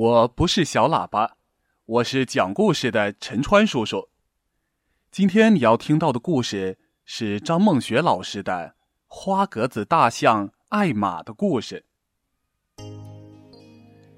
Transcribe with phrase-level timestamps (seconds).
[0.00, 1.36] 我不是小喇叭，
[1.84, 4.08] 我是讲故事的陈川叔叔。
[5.10, 8.52] 今天你要听到的故事是张梦雪老师的
[9.06, 11.84] 《花格子大象爱玛的故事》。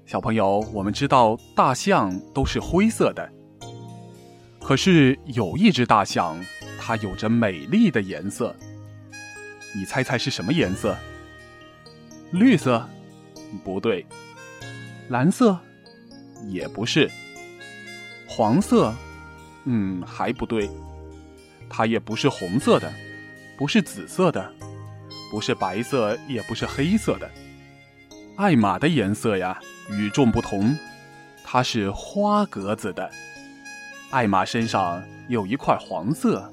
[0.05, 3.29] 小朋友，我们知道大象都是灰色的，
[4.61, 6.39] 可是有一只大象，
[6.79, 8.55] 它有着美丽的颜色。
[9.75, 10.95] 你猜猜是什么颜色？
[12.31, 12.87] 绿色？
[13.65, 14.05] 不对。
[15.09, 15.59] 蓝色？
[16.47, 17.09] 也不是。
[18.27, 18.93] 黄色？
[19.65, 20.69] 嗯，还不对。
[21.69, 22.91] 它也不是红色的，
[23.57, 24.53] 不是紫色的，
[25.31, 27.29] 不是白色，也不是黑色的。
[28.35, 30.77] 艾玛的颜色呀，与众不同，
[31.43, 33.09] 它是花格子的。
[34.11, 36.51] 艾玛身上有一块黄色，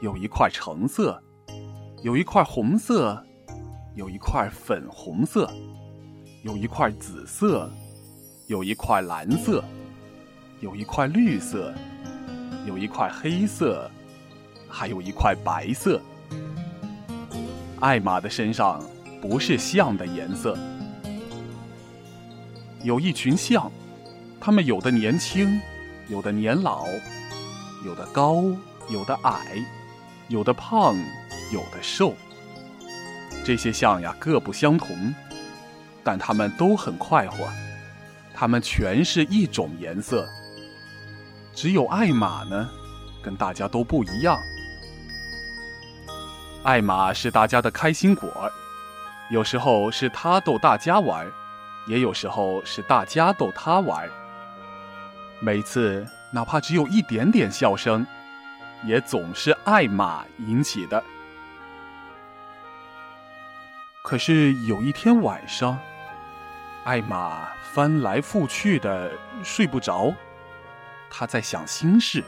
[0.00, 1.22] 有一块橙色。
[2.02, 3.22] 有一块红色，
[3.94, 5.52] 有一块粉红色，
[6.42, 7.70] 有一块紫色，
[8.50, 9.62] 有一块蓝色，
[10.58, 11.72] 有一块绿色，
[12.66, 13.88] 有一块黑色，
[14.68, 16.02] 还有一块白色。
[17.78, 18.82] 艾玛的身上
[19.22, 20.58] 不是象的颜色。
[22.82, 23.70] 有一群象，
[24.40, 25.60] 它们有的年轻，
[26.08, 26.88] 有的年老，
[27.86, 28.42] 有的高，
[28.88, 29.64] 有的矮，
[30.26, 30.96] 有的胖。
[31.52, 32.14] 有的瘦，
[33.44, 35.14] 这些象呀各不相同，
[36.04, 37.48] 但它们都很快活。
[38.40, 40.26] 它们全是一种颜色，
[41.52, 42.70] 只有艾玛呢，
[43.22, 44.40] 跟大家都不一样。
[46.62, 48.50] 艾玛是大家的开心果，
[49.30, 51.30] 有时候是她逗大家玩，
[51.86, 54.08] 也有时候是大家逗她玩。
[55.40, 58.06] 每次哪怕只有一点点笑声，
[58.84, 61.04] 也总是艾玛引起的。
[64.02, 65.78] 可是有一天晚上，
[66.84, 69.12] 艾玛翻来覆去的
[69.44, 70.12] 睡不着，
[71.10, 72.24] 她在想心事，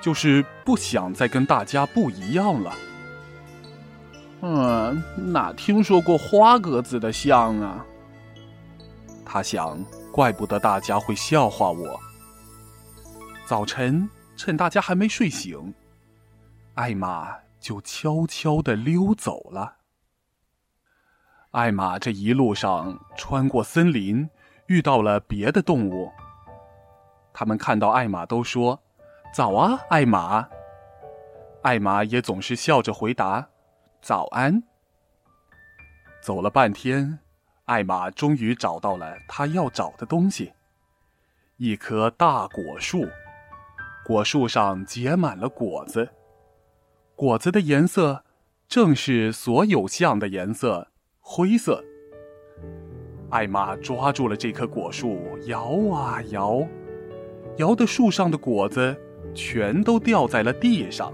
[0.00, 2.72] 就是不想再跟大家不一样了。
[4.40, 7.84] 嗯，哪听说过花格子的象啊？
[9.24, 9.78] 他想，
[10.12, 12.00] 怪不得大家会笑话我。
[13.44, 15.74] 早晨，趁大家还没睡醒，
[16.74, 19.76] 艾玛就悄悄的溜走了。
[21.56, 24.28] 艾玛这一路上穿过森林，
[24.66, 26.12] 遇到了别的动物。
[27.32, 28.78] 他们看到艾玛都说
[29.32, 30.46] ：“早啊，艾玛。”
[31.64, 33.48] 艾玛也总是笑着回答
[34.02, 34.64] ：“早安。”
[36.20, 37.20] 走了半天，
[37.64, 40.52] 艾玛终于找到了他要找的东西——
[41.56, 43.08] 一棵大果树。
[44.04, 46.10] 果树上结满了果子，
[47.14, 48.26] 果子的颜色
[48.68, 50.88] 正是所有象的颜色。
[51.28, 51.84] 灰色。
[53.30, 56.64] 艾玛抓住了这棵果树，摇啊摇，
[57.56, 58.96] 摇的树上的果子
[59.34, 61.12] 全都掉在了地上，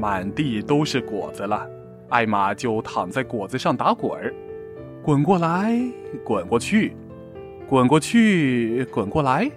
[0.00, 1.64] 满地都是果子了。
[2.08, 4.34] 艾玛就躺在果子上打滚儿，
[5.00, 5.80] 滚过来，
[6.24, 6.96] 滚过去，
[7.68, 9.48] 滚过去，滚过来。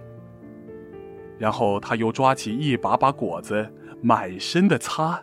[1.40, 3.68] 然后他又抓起一把把果子，
[4.04, 5.20] 满身的擦。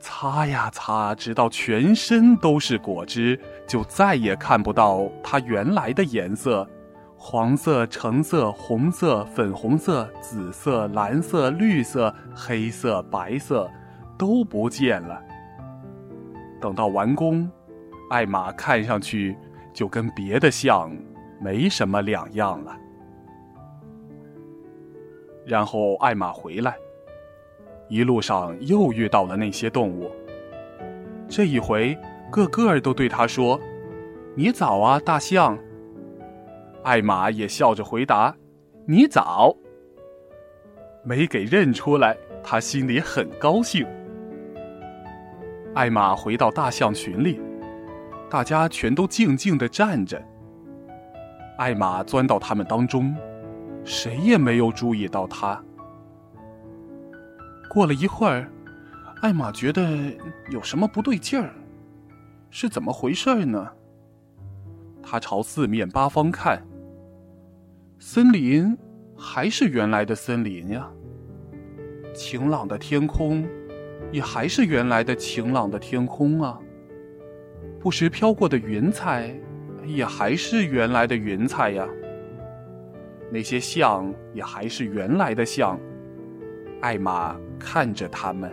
[0.00, 6.66] 擦呀擦，直到全身都是果汁，就再也看不到它原来的颜色：
[7.16, 13.70] 黄色、橙色、红色、粉红色、紫色、蓝色、绿色、黑色、白色，
[14.18, 15.22] 都不见了。
[16.60, 17.48] 等到完工，
[18.08, 19.36] 艾玛看上去
[19.72, 20.90] 就跟别的象
[21.40, 22.76] 没什么两样了。
[25.46, 26.74] 然后艾玛回来。
[27.90, 30.10] 一路上又遇到了那些动物。
[31.28, 31.98] 这一回，
[32.30, 33.60] 个个都对他说
[34.34, 35.58] ：“你早啊，大象。”
[36.82, 38.34] 艾玛也笑着回答
[38.86, 39.54] ：“你早。”
[41.04, 43.86] 没给认出来，他心里很高兴。
[45.74, 47.40] 艾玛回到大象群里，
[48.30, 50.20] 大家全都静静的站着。
[51.58, 53.14] 艾玛钻到他们当中，
[53.84, 55.62] 谁也没有注意到他。
[57.70, 58.50] 过了一会儿，
[59.22, 59.88] 艾玛觉得
[60.50, 61.54] 有什么不对劲儿，
[62.50, 63.70] 是怎么回事呢？
[65.00, 66.66] 他朝四面八方看，
[68.00, 68.76] 森林
[69.16, 70.90] 还是原来的森林呀，
[72.12, 73.46] 晴朗的天空
[74.10, 76.58] 也还是原来的晴朗的天空啊，
[77.78, 79.32] 不时飘过的云彩
[79.86, 81.88] 也还是原来的云彩呀，
[83.30, 85.78] 那些象也还是原来的象。
[86.80, 88.50] 艾玛看着他们，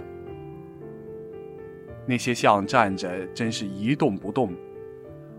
[2.06, 4.54] 那些象站着，真是一动不动。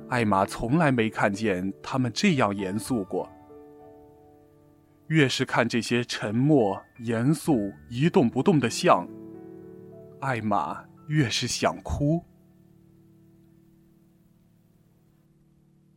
[0.09, 3.31] 艾玛从来没看见他们这样严肃过。
[5.09, 9.07] 越是看这些沉默、严肃、一动不动的象，
[10.21, 12.25] 艾玛越是想哭。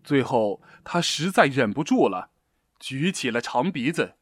[0.04, 2.32] 最后，他实在忍不住了，
[2.80, 4.14] 举起了长鼻子，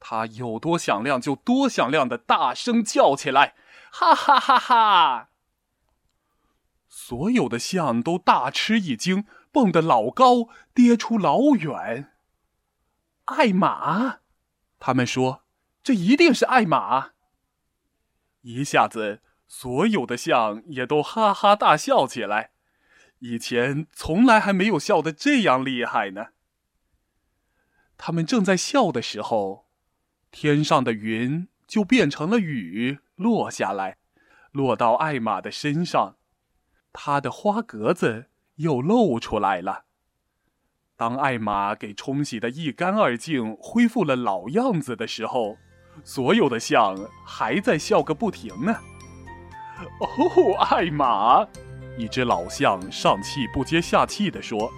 [0.00, 3.54] 他有多响亮就多响亮的大声叫起来
[3.90, 5.30] ：“哈哈哈哈！”
[6.88, 12.12] 所有的象都大吃一惊，蹦得老高，跌出老远。
[13.24, 14.18] 艾玛，
[14.78, 15.42] 他们说
[15.82, 17.10] ：“这一定是艾玛。”
[18.42, 22.52] 一下子，所有的象也都哈哈大笑起来。
[23.18, 26.26] 以前从来还没有笑得这样厉害呢。
[27.96, 29.67] 他们正在笑的时候，
[30.30, 33.96] 天上的云就变成了雨落下来，
[34.52, 36.16] 落到艾玛的身上，
[36.92, 38.26] 她的花格子
[38.56, 39.84] 又露出来了。
[40.96, 45.56] 当艾玛给冲洗的一干二净，恢复了老样子的时候，
[46.02, 48.74] 所有的象还在笑个不停呢。
[50.00, 51.46] 哦，艾玛！
[51.96, 54.70] 一只老象上气不接下气地说：“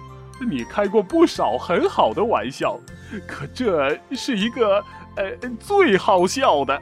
[0.47, 2.79] 你开过不少很好的玩笑，
[3.27, 4.83] 可这是一个
[5.15, 6.81] 呃最好笑的。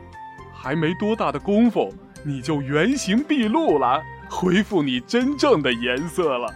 [0.54, 1.94] 还没多大的功夫，
[2.24, 6.54] 你就原形毕露了，恢复你真正的颜色了。”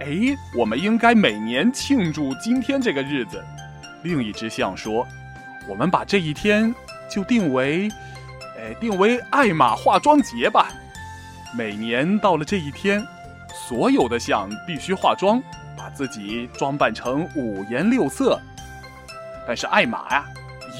[0.00, 3.42] 哎，我们应该每年庆祝今天这个日子。
[4.02, 5.06] 另一只象说
[5.68, 6.74] ：“我们把这一天
[7.10, 7.88] 就定为，
[8.56, 10.70] 呃，定为艾玛化妆节吧。
[11.56, 13.06] 每年到了这一天，
[13.68, 15.42] 所有的象必须化妆，
[15.76, 18.40] 把自己装扮成五颜六色。
[19.50, 20.24] 但是艾玛呀，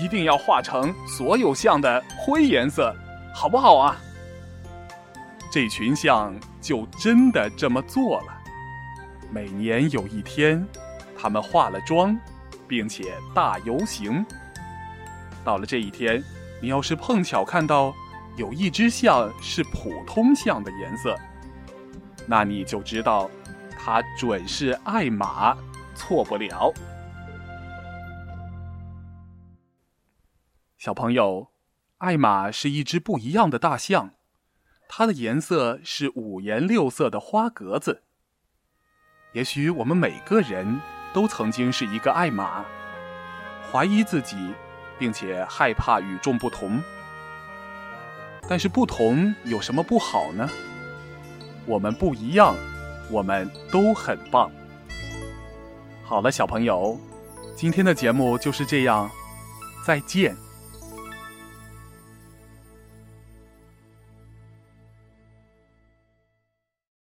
[0.00, 2.94] 一定要化成所有象的灰颜色，
[3.34, 3.96] 好不好啊？”
[5.50, 8.26] 这群象就真的这么做了。
[9.28, 10.64] 每年有一天，
[11.20, 12.16] 他们化了妆，
[12.68, 14.24] 并且大游行。
[15.44, 16.22] 到了这一天，
[16.62, 17.92] 你要是碰巧看到
[18.36, 21.18] 有一只象是普通象的颜色，
[22.24, 23.28] 那你就知道，
[23.76, 25.56] 它准是艾玛，
[25.96, 26.72] 错不了。
[30.80, 31.48] 小朋友，
[31.98, 34.14] 艾玛是一只不一样的大象，
[34.88, 38.04] 它的颜色是五颜六色的花格子。
[39.34, 40.80] 也许我们每个人
[41.12, 42.64] 都曾经是一个爱马，
[43.70, 44.54] 怀疑自己，
[44.98, 46.82] 并且害怕与众不同。
[48.48, 50.48] 但是不同有什么不好呢？
[51.66, 52.56] 我们不一样，
[53.10, 54.50] 我们都很棒。
[56.02, 56.98] 好了，小朋友，
[57.54, 59.10] 今天的节目就是这样，
[59.84, 60.34] 再见。